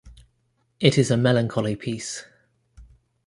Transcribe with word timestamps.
It 0.79 0.97
is 0.97 1.11
a 1.11 1.15
melancholy 1.15 1.75
piece. 1.75 2.25